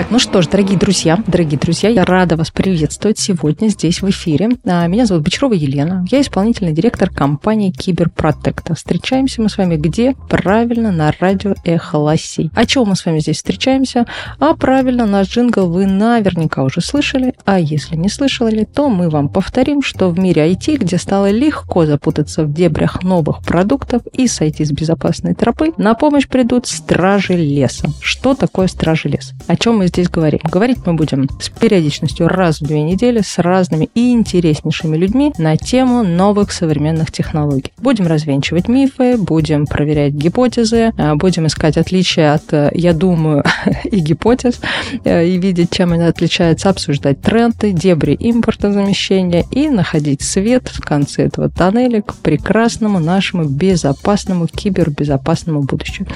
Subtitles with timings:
[0.00, 4.08] Так, ну что ж, дорогие друзья, дорогие друзья, я рада вас приветствовать сегодня здесь в
[4.08, 4.48] эфире.
[4.64, 8.74] А, меня зовут Бочарова Елена, я исполнительный директор компании Киберпротекта.
[8.74, 10.14] Встречаемся мы с вами где?
[10.30, 12.50] Правильно, на радио Эхо Лосей.
[12.54, 14.06] А чего мы с вами здесь встречаемся?
[14.38, 19.28] А правильно, наш джингл вы наверняка уже слышали, а если не слышали, то мы вам
[19.28, 24.64] повторим, что в мире IT, где стало легко запутаться в дебрях новых продуктов и сойти
[24.64, 27.90] с безопасной тропы, на помощь придут стражи леса.
[28.00, 29.34] Что такое стражи леса?
[29.46, 30.40] О чем мы здесь говорим?
[30.42, 35.58] Говорить мы будем с периодичностью раз в две недели с разными и интереснейшими людьми на
[35.58, 37.70] тему новых современных технологий.
[37.76, 43.44] Будем развенчивать мифы, будем проверять гипотезы, э, будем искать отличия от э, «я думаю»
[43.84, 44.60] и гипотез,
[45.04, 51.24] э, и видеть, чем они отличаются, обсуждать тренды, дебри импортозамещения и находить свет в конце
[51.24, 56.08] этого тоннеля к прекрасному нашему безопасному, кибербезопасному будущему.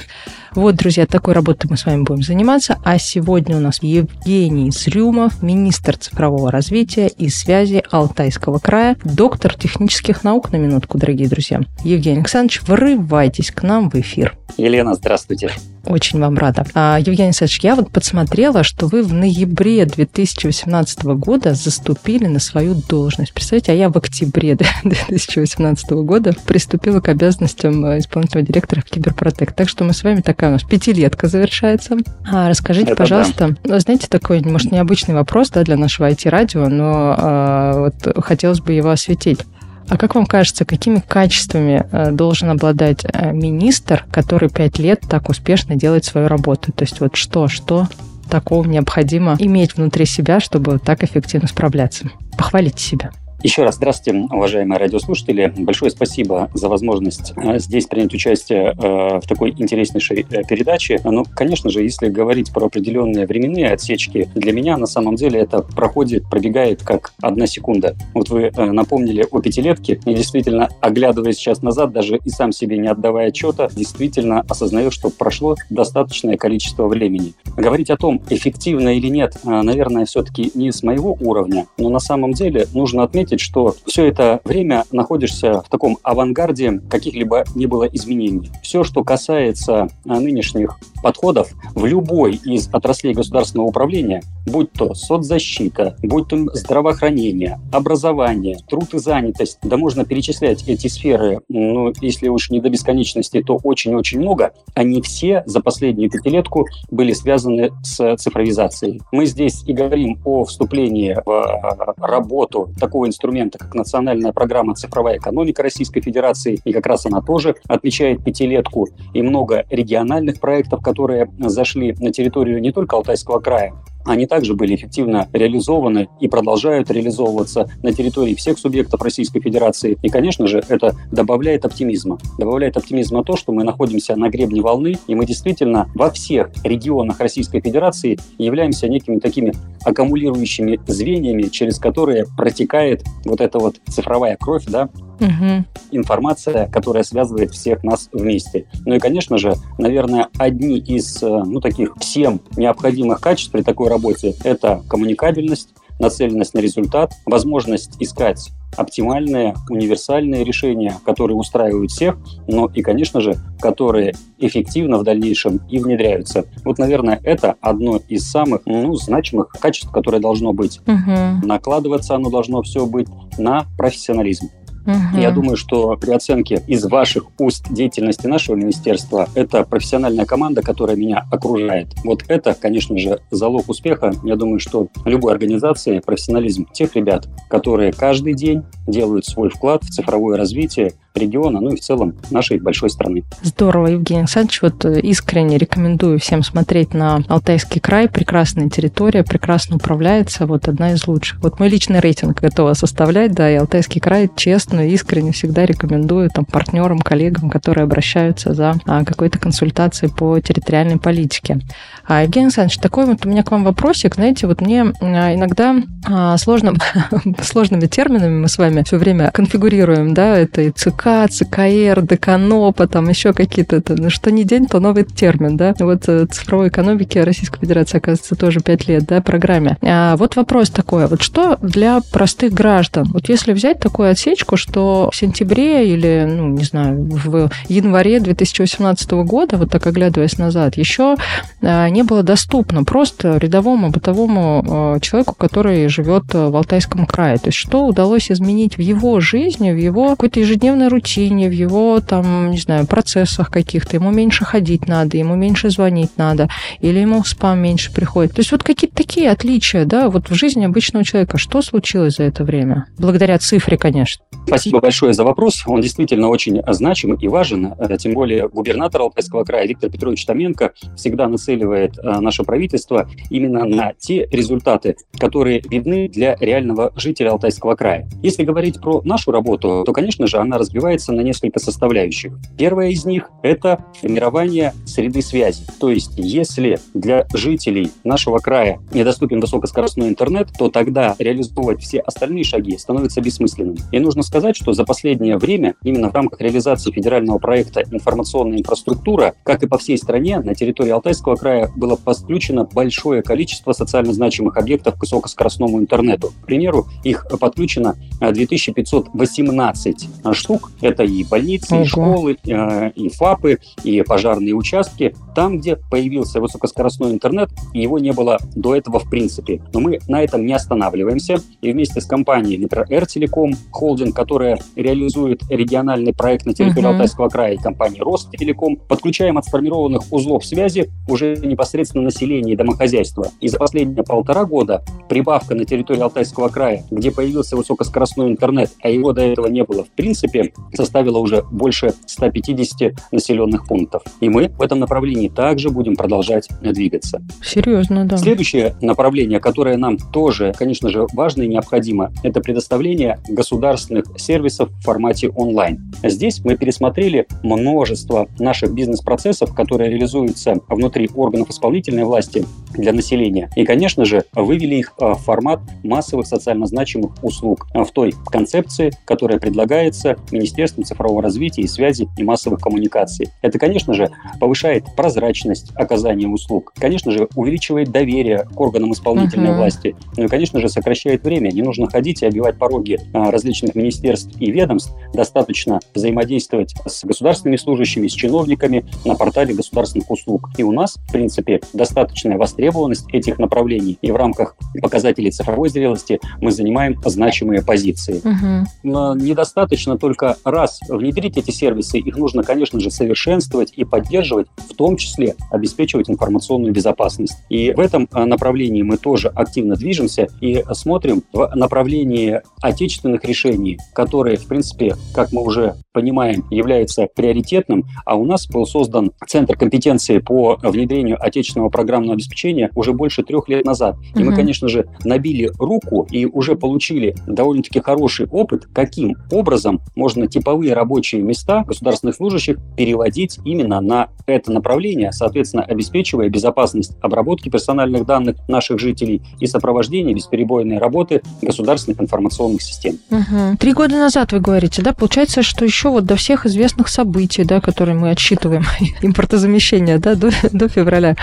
[0.55, 2.79] Вот, друзья, такой работой мы с вами будем заниматься.
[2.85, 10.23] А сегодня у нас Евгений Зрюмов, министр цифрового развития и связи Алтайского края, доктор технических
[10.23, 11.61] наук на минутку, дорогие друзья.
[11.83, 14.37] Евгений Александрович, врывайтесь к нам в эфир.
[14.57, 15.51] Елена, здравствуйте.
[15.85, 16.65] Очень вам рада.
[16.73, 22.73] А, Евгений Александрович, я вот подсмотрела, что вы в ноябре 2018 года заступили на свою
[22.73, 23.33] должность.
[23.33, 29.51] Представляете, а я в октябре 2018 года приступила к обязанностям э, исполнительного директора в Киберпротек.
[29.53, 31.97] Так что мы с вами такая у нас пятилетка завершается.
[32.31, 33.79] А, расскажите, Это пожалуйста, да.
[33.79, 38.89] знаете, такой, может, необычный вопрос да, для нашего IT-радио, но а, вот хотелось бы его
[38.89, 39.39] осветить.
[39.87, 45.29] А как вам кажется, какими качествами э, должен обладать э, министр, который пять лет так
[45.29, 46.71] успешно делает свою работу?
[46.71, 47.87] То есть вот что, что
[48.29, 52.09] такого необходимо иметь внутри себя, чтобы так эффективно справляться?
[52.37, 53.11] Похвалите себя.
[53.45, 55.53] Еще раз здравствуйте, уважаемые радиослушатели.
[55.55, 60.99] Большое спасибо за возможность э, здесь принять участие э, в такой интереснейшей э, передаче.
[61.03, 65.41] Но, ну, конечно же, если говорить про определенные временные отсечки, для меня на самом деле
[65.41, 67.95] это проходит, пробегает как одна секунда.
[68.15, 72.87] Вот вы напомнили о пятилетке, и действительно, оглядываясь сейчас назад, даже и сам себе не
[72.87, 77.35] отдавая отчета, действительно осознаю, что прошло достаточное количество времени.
[77.55, 82.31] Говорить о том, эффективно или нет, наверное, все-таки не с моего уровня, но на самом
[82.31, 87.85] деле нужно отметить, заметить, что все это время находишься в таком авангарде каких-либо не было
[87.85, 88.51] изменений.
[88.61, 95.95] Все, что касается а, нынешних подходов в любой из отраслей государственного управления, будь то соцзащита,
[96.01, 102.49] будь то здравоохранение, образование, труд и занятость, да можно перечислять эти сферы, ну, если уж
[102.49, 109.01] не до бесконечности, то очень-очень много, они все за последнюю пятилетку были связаны с цифровизацией.
[109.11, 113.14] Мы здесь и говорим о вступлении в а, работу такого инструмента,
[113.57, 119.21] как национальная программа «Цифровая экономика Российской Федерации», и как раз она тоже отмечает пятилетку, и
[119.21, 123.73] много региональных проектов, которые зашли на территорию не только Алтайского края,
[124.05, 129.97] они также были эффективно реализованы и продолжают реализовываться на территории всех субъектов Российской Федерации.
[130.01, 132.19] И, конечно же, это добавляет оптимизма.
[132.37, 137.19] Добавляет оптимизма то, что мы находимся на гребне волны, и мы действительно во всех регионах
[137.19, 144.65] Российской Федерации являемся некими такими аккумулирующими звеньями, через которые протекает вот эта вот цифровая кровь,
[144.67, 144.89] да,
[145.19, 145.65] угу.
[145.91, 148.65] информация, которая связывает всех нас вместе.
[148.85, 153.89] Ну и, конечно же, наверное, одни из, э, ну, таких всем необходимых качеств при такой
[153.89, 162.69] работе– это коммуникабельность, нацеленность на результат, возможность искать оптимальные, универсальные решения, которые устраивают всех, но
[162.73, 166.45] и, конечно же, которые эффективно в дальнейшем и внедряются.
[166.63, 170.81] Вот, наверное, это одно из самых ну, значимых качеств, которое должно быть.
[170.85, 171.47] Угу.
[171.47, 174.49] Накладываться оно должно все быть на профессионализм.
[174.85, 175.19] Угу.
[175.19, 180.95] Я думаю, что при оценке из ваших уст деятельности нашего министерства это профессиональная команда, которая
[180.95, 181.87] меня окружает.
[182.03, 184.13] Вот это, конечно же, залог успеха.
[184.23, 189.89] Я думаю, что любой организации профессионализм тех ребят, которые каждый день делают свой вклад в
[189.89, 193.23] цифровое развитие региона, ну и в целом нашей большой страны.
[193.41, 194.61] Здорово, Евгений Александрович.
[194.61, 198.09] Вот э, искренне рекомендую всем смотреть на Алтайский край.
[198.09, 200.45] Прекрасная территория, прекрасно управляется.
[200.45, 201.39] Вот одна из лучших.
[201.41, 206.45] Вот мой личный рейтинг готова составлять, да, и Алтайский край честно, искренне всегда рекомендую там
[206.45, 211.59] партнерам, коллегам, которые обращаются за а, какой-то консультацией по территориальной политике.
[212.07, 214.15] А, Евгений Александрович, такой вот у меня к вам вопросик.
[214.15, 215.75] Знаете, вот мне а, иногда
[216.07, 216.73] а, сложно,
[217.41, 222.87] сложными терминами мы с вами все время конфигурируем, да, это и ЦК, ЦК, ЦКР, Деканопа,
[222.87, 225.73] там еще какие-то, ну, что не день, то новый термин, да.
[225.79, 229.77] Вот э, цифровой экономики Российской Федерации, оказывается, тоже 5 лет, да, программе.
[229.81, 233.09] А вот вопрос такой, вот что для простых граждан?
[233.13, 239.11] Вот если взять такую отсечку, что в сентябре или, ну, не знаю, в январе 2018
[239.11, 241.15] года, вот так оглядываясь назад, еще
[241.61, 247.37] а, не было доступно просто рядовому бытовому а, человеку, который живет в Алтайском крае.
[247.37, 251.99] То есть что удалось изменить в его жизни, в его какой-то ежедневной рутине, в его,
[251.99, 253.97] там, не знаю, процессах каких-то.
[253.97, 256.49] Ему меньше ходить надо, ему меньше звонить надо,
[256.79, 258.33] или ему спам меньше приходит.
[258.33, 261.37] То есть вот какие-то такие отличия, да, вот в жизни обычного человека.
[261.37, 262.87] Что случилось за это время?
[262.97, 264.23] Благодаря цифре, конечно.
[264.47, 265.63] Спасибо большое за вопрос.
[265.67, 267.73] Он действительно очень значим и важен.
[267.77, 273.65] Э, тем более губернатор Алтайского края Виктор Петрович Томенко всегда нацеливает э, наше правительство именно
[273.65, 278.07] на те результаты, которые видны для реального жителя Алтайского края.
[278.21, 282.33] Если говорить про нашу работу, то, конечно же, она разбивается на несколько составляющих.
[282.57, 285.63] Первая из них– это формирование среды связи.
[285.79, 292.43] То есть, если для жителей нашего края недоступен высокоскоростной интернет, то тогда реализовывать все остальные
[292.43, 293.77] шаги становится бессмысленным.
[293.91, 299.33] И нужно сказать, что за последнее время именно в рамках реализации федерального проекта «Информационная инфраструктура»,
[299.43, 304.57] как и по всей стране, на территории Алтайского края было подключено большое количество социально значимых
[304.57, 306.31] объектов к высокоскоростному интернету.
[306.43, 310.64] К примеру, их подключено 2518 штук.
[310.81, 315.15] Это и больницы, и школы, э, и ФАПы, и пожарные участки.
[315.35, 319.61] Там, где появился высокоскоростной интернет, его не было до этого в принципе.
[319.73, 321.37] Но мы на этом не останавливаемся.
[321.61, 326.91] И вместе с компанией, например, Эртелеком, холдинг, которая реализует региональный проект на территории uh-huh.
[326.93, 333.27] Алтайского края, и компании Ростелеком, подключаем от сформированных узлов связи уже непосредственно население и домохозяйство.
[333.41, 338.89] И за последние полтора года прибавка на территории Алтайского края, где появился высокоскоростной интернет, а
[338.89, 344.03] его до этого не было в принципе, составила уже больше 150 населенных пунктов.
[344.19, 347.21] И мы в этом направлении также будем продолжать двигаться.
[347.43, 348.17] Серьезно, да.
[348.17, 354.81] Следующее направление, которое нам тоже, конечно же, важно и необходимо, это предоставление государственных сервисов в
[354.83, 355.91] формате онлайн.
[356.03, 363.49] Здесь мы пересмотрели множество наших бизнес-процессов, которые реализуются внутри органов исполнительной власти для населения.
[363.55, 369.39] И, конечно же, вывели их в формат массовых социально значимых услуг в той концепции, которая
[369.39, 373.29] предлагается Министерством цифрового развития и связи и массовых коммуникаций.
[373.41, 379.57] Это, конечно же, повышает прозрачность оказания услуг, конечно же, увеличивает доверие к органам исполнительной uh-huh.
[379.57, 381.51] власти, ну и, конечно же, сокращает время.
[381.51, 384.93] Не нужно ходить и обивать пороги а, различных министерств и ведомств.
[385.13, 390.49] Достаточно взаимодействовать с государственными служащими, с чиновниками на портале государственных услуг.
[390.57, 393.97] И у нас, в принципе, достаточная востребованность этих направлений.
[394.01, 398.21] И в рамках показателей цифровой зрелости мы занимаем значимые позиции.
[398.21, 399.15] Uh-huh.
[399.15, 404.97] Недостаточно только раз внедрить эти сервисы, их нужно, конечно же, совершенствовать и поддерживать, в том
[404.97, 407.37] числе обеспечивать информационную безопасность.
[407.49, 413.77] И в этом а, направлении мы тоже активно движемся и смотрим в направлении отечественных решений,
[413.93, 419.55] которые, в принципе, как мы уже понимаем, является приоритетным, а у нас был создан Центр
[419.57, 423.95] компетенции по внедрению отечественного программного обеспечения уже больше трех лет назад.
[424.13, 424.29] И угу.
[424.29, 430.73] мы, конечно же, набили руку и уже получили довольно-таки хороший опыт, каким образом можно типовые
[430.73, 438.37] рабочие места государственных служащих переводить именно на это направление, соответственно, обеспечивая безопасность обработки персональных данных
[438.47, 442.97] наших жителей и сопровождение бесперебойной работы государственных информационных систем.
[443.09, 443.57] Угу.
[443.59, 444.93] Три года назад вы говорите, да?
[444.93, 448.63] Получается, что еще вот до всех известных событий, да, которые мы отсчитываем,
[449.01, 451.15] импортозамещения, да, до, до февраля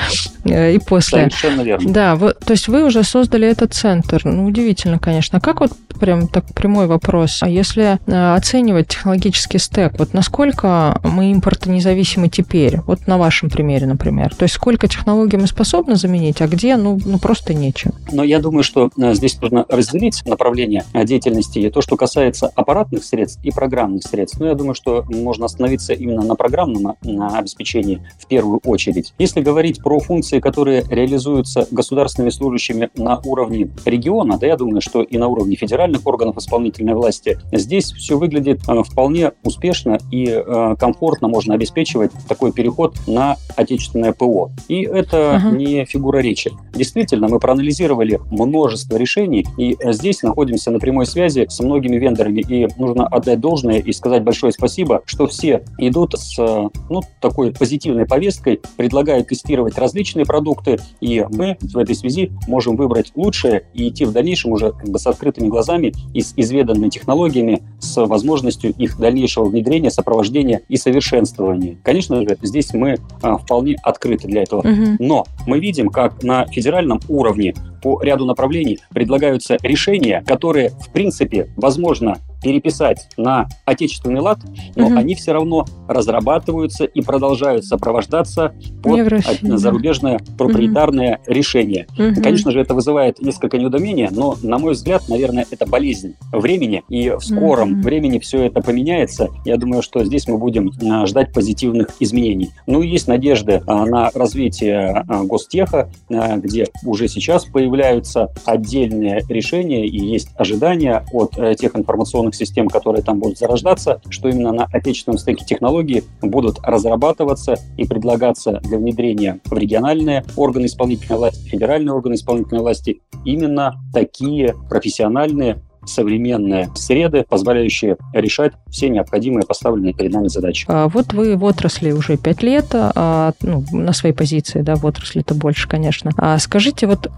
[0.45, 1.31] э, и после.
[1.31, 1.93] Совершенно верно.
[1.93, 4.23] Да, вот, то есть вы уже создали этот центр.
[4.25, 5.39] Ну, удивительно, конечно.
[5.39, 7.43] А как вот прям так прямой вопрос.
[7.43, 12.81] А если э, оценивать технологический стек, вот насколько мы импортонезависимы теперь?
[12.87, 14.35] Вот на вашем примере, например.
[14.35, 17.93] То есть сколько технологий мы способны заменить, а где, ну, ну просто нечем?
[18.13, 21.59] Но я думаю, что э, здесь нужно разделить направление деятельности.
[21.59, 25.93] И то, что касается аппаратных средств и программных средств, ну, я думаю, что можно остановиться
[25.93, 29.15] именно на программном на обеспечении в первую очередь.
[29.19, 35.03] Если говорить про функции, которые реализуются государственными служащими на уровне региона, да, я думаю, что
[35.03, 37.39] и на уровне центральных органов исполнительной власти.
[37.53, 44.13] Здесь все выглядит э, вполне успешно и э, комфортно можно обеспечивать такой переход на отечественное
[44.13, 44.51] ПО.
[44.69, 45.57] И это uh-huh.
[45.57, 46.53] не фигура речи.
[46.75, 52.69] Действительно, мы проанализировали множество решений, и здесь находимся на прямой связи с многими вендорами, и
[52.79, 58.61] нужно отдать должное и сказать большое спасибо, что все идут с ну, такой позитивной повесткой,
[58.77, 64.13] предлагают тестировать различные продукты, и мы в этой связи можем выбрать лучшее и идти в
[64.13, 69.45] дальнейшем уже как бы с открытыми глазами и с изведанными технологиями, с возможностью их дальнейшего
[69.45, 71.77] внедрения, сопровождения и совершенствования.
[71.83, 74.61] Конечно же, здесь мы а, вполне открыты для этого.
[74.61, 74.97] Угу.
[74.99, 81.49] Но мы видим, как на федеральном уровне по ряду направлений предлагаются решения, которые, в принципе,
[81.57, 84.41] возможно, переписать на отечественный лад,
[84.77, 84.97] но угу.
[84.97, 91.33] они все равно разрабатываются и продолжают сопровождаться под России, зарубежное проприетарное угу.
[91.33, 91.87] решение.
[91.99, 92.23] Угу.
[92.23, 97.11] Конечно же, это вызывает несколько неудомения, но, на мой взгляд, наверное, это болезнь времени, и
[97.11, 97.83] в скором угу.
[97.83, 99.29] времени все это поменяется.
[99.45, 102.51] Я думаю, что здесь мы будем а, ждать позитивных изменений.
[102.67, 109.87] Ну и есть надежды а, на развитие а, гостеха, где уже сейчас появляются отдельные решения
[109.87, 114.53] и есть ожидания от э, тех информационных информационных систем, которые там будут зарождаться, что именно
[114.53, 121.49] на отечественном стыке технологий будут разрабатываться и предлагаться для внедрения в региональные органы исполнительной власти,
[121.49, 130.13] федеральные органы исполнительной власти именно такие профессиональные современные среды, позволяющие решать все необходимые поставленные перед
[130.13, 130.65] нами задачи.
[130.69, 134.87] А вот вы в отрасли уже пять лет, а, ну, на своей позиции, да, в
[134.87, 136.13] отрасли это больше, конечно.
[136.17, 137.11] А скажите, вот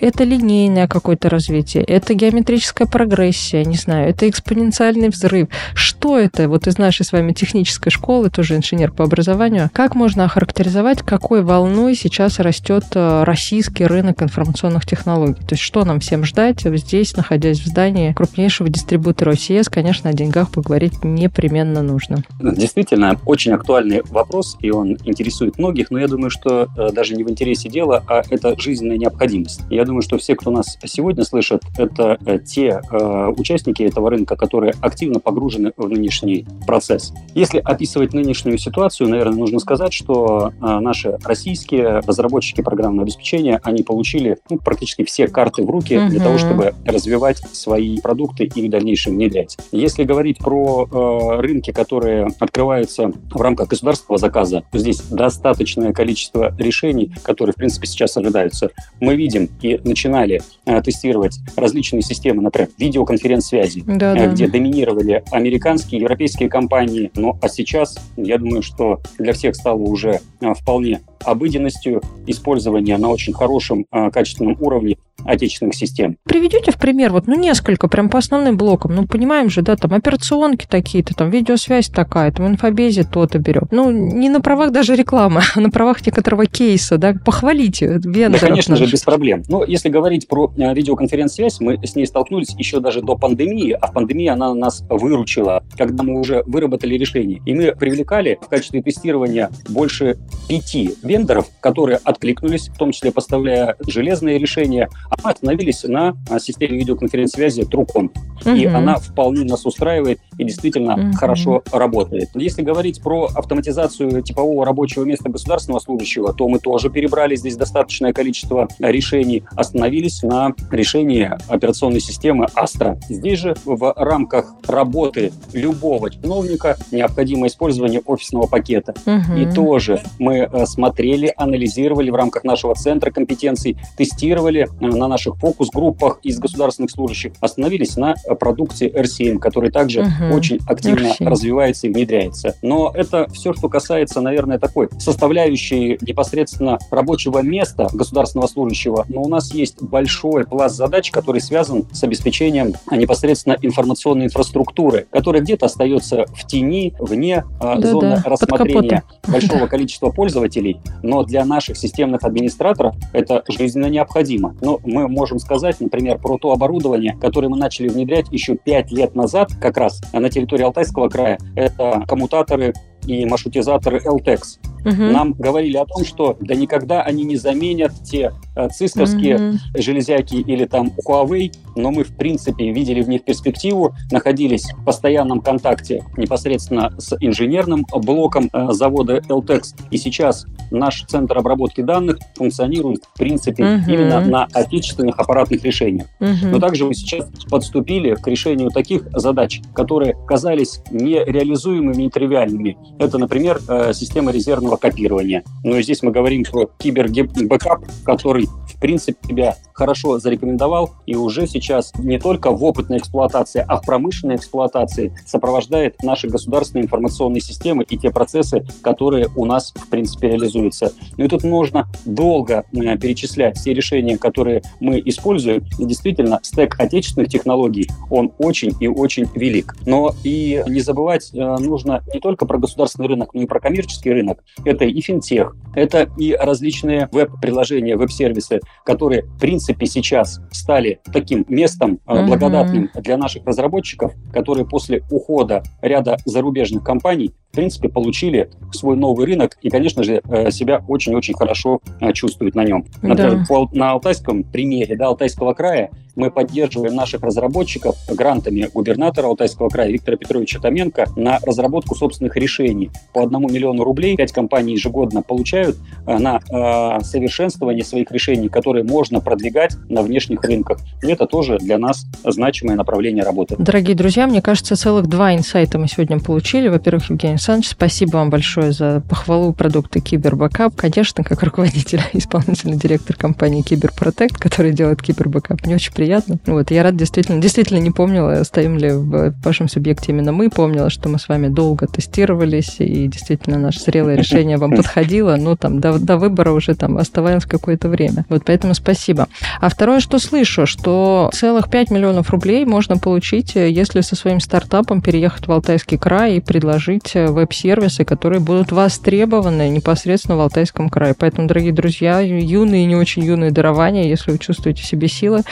[0.00, 5.48] это линейное какое-то развитие, это геометрическая прогрессия, не знаю, это экспоненциальный взрыв.
[5.74, 10.24] Что это вот из нашей с вами технической школы, тоже инженер по образованию, как можно
[10.24, 15.40] охарактеризовать, какой волной сейчас растет а, российский рынок информационных технологий?
[15.40, 20.12] То есть что нам всем ждать здесь, находясь в здании крупнейшего дистрибутора ОСС, конечно, о
[20.12, 22.24] деньгах поговорить непременно нужно.
[22.40, 27.24] Действительно, очень актуальный вопрос, и он интересует многих, но я думаю, что э, даже не
[27.24, 29.62] в интересе дела, а это жизненная необходимость.
[29.72, 34.36] Я думаю, что все, кто нас сегодня слышит, это э, те э, участники этого рынка,
[34.36, 37.14] которые активно погружены в нынешний процесс.
[37.34, 43.82] Если описывать нынешнюю ситуацию, наверное, нужно сказать, что э, наши российские разработчики программного обеспечения, они
[43.82, 46.08] получили ну, практически все карты в руки угу.
[46.08, 49.56] для того, чтобы развивать свои продукты и в дальнейшем внедрять.
[49.72, 56.54] Если говорить про э, рынки, которые открываются в рамках государственного заказа, то здесь достаточное количество
[56.58, 58.70] решений, которые, в принципе, сейчас ожидаются.
[59.00, 66.00] Мы видим и начинали э, тестировать различные системы, например, видеоконференц-связи, да, э, где доминировали американские,
[66.00, 67.10] европейские компании.
[67.14, 73.08] Ну, а сейчас, я думаю, что для всех стало уже э, вполне обыденностью использования на
[73.08, 76.16] очень хорошем, э, качественном уровне отечественных систем.
[76.24, 78.94] Приведете в пример, вот, ну, несколько, прям по основным блокам.
[78.94, 83.68] Ну, понимаем же, да, там операционки такие-то, там видеосвязь такая, там инфобезе то-то берем.
[83.70, 88.40] Ну, не на правах даже рекламы, а на правах некоторого кейса, да, похвалите вендоров.
[88.40, 89.42] Да, конечно же, без проблем.
[89.48, 93.86] Но если говорить про э, видеоконференц-связь, мы с ней столкнулись еще даже до пандемии, а
[93.86, 97.40] в пандемии она нас выручила, когда мы уже выработали решение.
[97.46, 103.76] И мы привлекали в качестве тестирования больше пяти вендоров, которые откликнулись, в том числе поставляя
[103.86, 108.10] железные решения, а мы остановились на а, системе видеоконференц-связи Trukon.
[108.44, 108.54] Угу.
[108.54, 111.12] И она вполне нас устраивает и действительно угу.
[111.12, 112.30] хорошо работает.
[112.34, 118.12] Если говорить про автоматизацию типового рабочего места государственного служащего, то мы тоже перебрали здесь достаточное
[118.12, 122.98] количество решений, остановились на решении операционной системы Astra.
[123.08, 128.94] Здесь же в рамках работы любого чиновника необходимо использование офисного пакета.
[129.06, 129.38] Угу.
[129.38, 130.66] И тоже мы э,
[131.02, 137.32] смотрели, анализировали в рамках нашего центра компетенций, тестировали э, на наших фокус-группах из государственных служащих,
[137.40, 140.36] остановились на продукте RCM, который также угу.
[140.36, 141.28] очень активно RCM.
[141.28, 142.54] развивается и внедряется.
[142.62, 149.04] Но это все, что касается, наверное, такой составляющей непосредственно рабочего места государственного служащего.
[149.08, 155.42] Но у нас есть большой пласт задач, который связан с обеспечением непосредственно информационной инфраструктуры, которая
[155.42, 160.80] где-то остается в тени, вне э, да, зоны да, рассмотрения большого количества пользователей.
[161.02, 164.56] Но для наших системных администраторов это жизненно необходимо.
[164.60, 169.14] Но мы можем сказать, например, про то оборудование, которое мы начали внедрять еще пять лет
[169.14, 171.38] назад, как раз на территории Алтайского края.
[171.56, 172.74] Это коммутаторы
[173.06, 174.40] и маршрутизаторы LTEX.
[174.84, 175.02] Угу.
[175.02, 179.58] Нам говорили о том, что да никогда они не заменят те э, цисковские угу.
[179.76, 185.40] железяки или там Huawei, но мы в принципе видели в них перспективу, находились в постоянном
[185.40, 189.74] контакте непосредственно с инженерным блоком э, завода LTEX.
[189.90, 193.90] И сейчас наш центр обработки данных функционирует в принципе угу.
[193.90, 196.06] именно на отечественных аппаратных решениях.
[196.20, 196.50] Угу.
[196.50, 202.76] Но также мы сейчас подступили к решению таких задач, которые казались нереализуемыми и тривиальными.
[203.04, 205.44] Это, например, э, система резервного копирования.
[205.64, 211.92] Но здесь мы говорим про кибербэкап, который в принцип себя хорошо зарекомендовал и уже сейчас
[211.98, 217.96] не только в опытной эксплуатации, а в промышленной эксплуатации сопровождает наши государственные информационные системы и
[217.96, 220.92] те процессы, которые у нас, в принципе, реализуются.
[221.16, 225.64] Ну и тут можно долго э, перечислять все решения, которые мы используем.
[225.78, 229.74] И действительно, стек отечественных технологий, он очень и очень велик.
[229.86, 232.58] Но и не забывать э, нужно не только про
[232.92, 234.42] государственный рынок, но и про коммерческий рынок.
[234.64, 241.98] Это и финтех, это и различные веб-приложения, веб-сервисы, которые, в принципе, сейчас стали таким местом
[242.06, 242.26] mm-hmm.
[242.26, 249.26] благодатным для наших разработчиков, которые после ухода ряда зарубежных компаний в принципе, получили свой новый
[249.26, 252.86] рынок и, конечно же, э, себя очень-очень хорошо э, чувствуют на нем.
[253.02, 253.66] Например, да.
[253.72, 260.16] на алтайском примере да, Алтайского края мы поддерживаем наших разработчиков грантами губернатора Алтайского края Виктора
[260.16, 262.90] Петровича Томенко на разработку собственных решений.
[263.12, 265.76] По одному миллиону рублей пять компаний ежегодно получают
[266.06, 270.78] э, на э, совершенствование своих решений, которые можно продвигать на внешних рынках.
[271.02, 273.56] И это тоже для нас значимое направление работы.
[273.58, 276.68] Дорогие друзья, мне кажется, целых два инсайта мы сегодня получили.
[276.68, 280.74] Во-первых, Евгений Александрович, спасибо вам большое за похвалу продукта Кибербэкап.
[280.76, 286.01] Конечно, как руководитель, исполнительный директор компании Киберпротект, который делает Кибербэкап, мне очень приятно.
[286.46, 290.90] Вот, я рад действительно, действительно не помнила, стоим ли в вашем субъекте именно мы, помнила,
[290.90, 295.80] что мы с вами долго тестировались, и действительно наше зрелое решение вам подходило, но там
[295.80, 298.24] до, до выбора уже там оставалось какое-то время.
[298.28, 299.28] Вот поэтому спасибо.
[299.60, 305.00] А второе, что слышу, что целых 5 миллионов рублей можно получить, если со своим стартапом
[305.00, 311.14] переехать в Алтайский край и предложить веб-сервисы, которые будут востребованы непосредственно в Алтайском крае.
[311.18, 315.42] Поэтому, дорогие друзья, юные и не очень юные дарования, если вы чувствуете себе силы,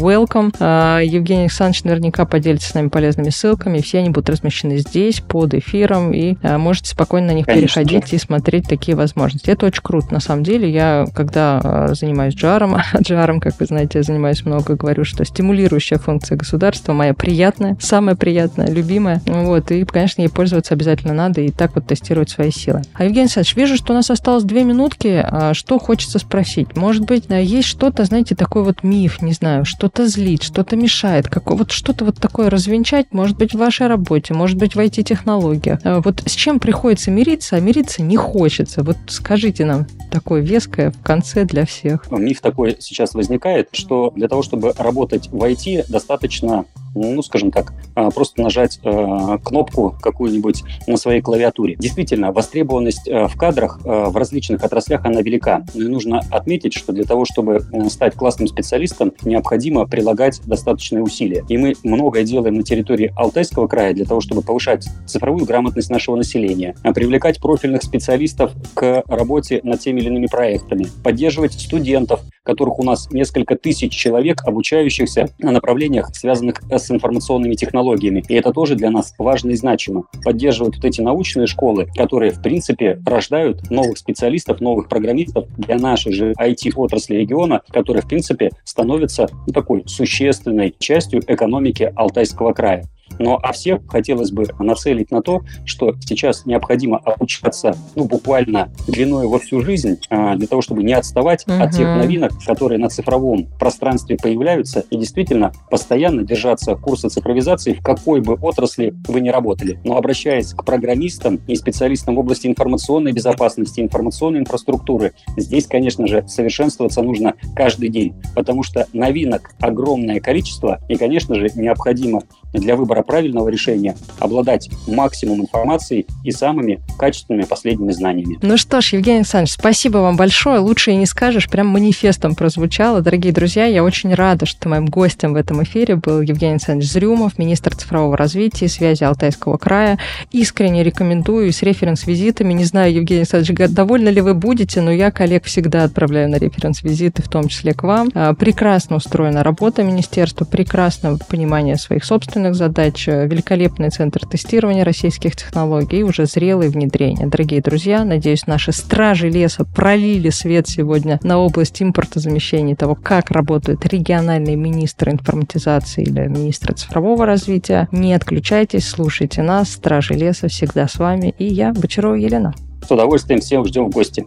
[0.00, 0.54] welcome.
[0.58, 3.80] А, Евгений Александрович наверняка поделится с нами полезными ссылками.
[3.80, 7.82] Все они будут размещены здесь, под эфиром, и а, можете спокойно на них Конечно.
[7.82, 9.50] переходить и смотреть такие возможности.
[9.50, 10.70] Это очень круто, на самом деле.
[10.70, 15.98] Я, когда а, занимаюсь джаром, джаром, как вы знаете, я занимаюсь много, говорю, что стимулирующая
[15.98, 19.20] функция государства моя приятная, самая приятная, любимая.
[19.26, 22.82] Вот, и, конечно, ей пользоваться обязательно надо и так вот тестировать свои силы.
[22.94, 25.24] А Евгений Александрович, вижу, что у нас осталось две минутки.
[25.52, 26.76] Что хочется спросить?
[26.76, 31.50] Может быть, есть что-то, знаете, такой вот миф, не знаю, что-то злит, что-то мешает, как,
[31.50, 35.80] вот что-то вот такое развенчать, может быть, в вашей работе, может быть, в IT-технологиях.
[35.82, 38.84] А вот с чем приходится мириться, а мириться не хочется?
[38.84, 42.08] Вот скажите нам такое веское в конце для всех.
[42.10, 47.72] Миф такой сейчас возникает, что для того, чтобы работать в IT, достаточно ну, скажем так,
[47.94, 51.76] а, просто нажать э, кнопку какую-нибудь на своей клавиатуре.
[51.76, 55.64] Действительно, востребованность э, в кадрах э, в различных отраслях, она велика.
[55.74, 61.44] Но и нужно отметить, что для того, чтобы стать классным специалистом, необходимо прилагать достаточные усилия.
[61.48, 66.16] И мы многое делаем на территории Алтайского края для того, чтобы повышать цифровую грамотность нашего
[66.16, 72.78] населения, а привлекать профильных специалистов к работе над теми или иными проектами, поддерживать студентов, которых
[72.78, 78.24] у нас несколько тысяч человек, обучающихся на направлениях, связанных с информационными технологиями.
[78.28, 80.04] И это тоже для нас важно и значимо.
[80.24, 86.12] Поддерживают вот эти научные школы, которые, в принципе, рождают новых специалистов, новых программистов для нашей
[86.12, 92.84] же IT-отрасли региона, которые, в принципе, становятся ну, такой существенной частью экономики Алтайского края.
[93.18, 99.26] Но а всех хотелось бы нацелить на то, что сейчас необходимо обучаться ну, буквально длиной
[99.26, 101.54] во всю жизнь, а, для того, чтобы не отставать угу.
[101.62, 107.82] от тех новинок, которые на цифровом пространстве появляются, и действительно постоянно держаться курса цифровизации в
[107.82, 109.80] какой бы отрасли вы ни работали.
[109.84, 116.26] Но обращаясь к программистам и специалистам в области информационной безопасности, информационной инфраструктуры, здесь, конечно же,
[116.26, 122.99] совершенствоваться нужно каждый день, потому что новинок огромное количество, и, конечно же, необходимо для выбора
[123.02, 128.38] правильного решения обладать максимум информации и самыми качественными последними знаниями.
[128.42, 130.60] Ну что ж, Евгений Александрович, спасибо вам большое.
[130.60, 133.00] Лучше и не скажешь, прям манифестом прозвучало.
[133.00, 137.38] Дорогие друзья, я очень рада, что моим гостем в этом эфире был Евгений Александрович Зрюмов,
[137.38, 139.98] министр цифрового развития и связи Алтайского края.
[140.32, 142.52] Искренне рекомендую с референс-визитами.
[142.52, 147.22] Не знаю, Евгений Александрович, довольны ли вы будете, но я коллег всегда отправляю на референс-визиты,
[147.22, 148.10] в том числе к вам.
[148.14, 152.54] А, прекрасно устроена работа министерства, прекрасно понимание своих собственных собственных
[152.90, 157.26] задач, великолепный центр тестирования российских технологий и уже зрелые внедрения.
[157.26, 163.86] Дорогие друзья, надеюсь, наши стражи леса пролили свет сегодня на область импортозамещения того, как работает
[163.86, 167.88] региональный министр информатизации или министр цифрового развития.
[167.92, 169.70] Не отключайтесь, слушайте нас.
[169.70, 171.34] Стражи леса всегда с вами.
[171.38, 172.54] И я, Бочарова Елена.
[172.86, 174.26] С удовольствием всем ждем в гости.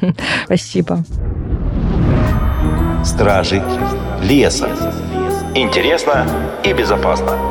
[0.44, 1.04] Спасибо.
[3.04, 3.62] Стражи
[4.22, 4.68] леса.
[5.54, 6.26] Интересно
[6.64, 7.49] и безопасно.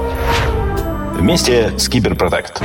[1.19, 2.61] Вместе с Киберпротект.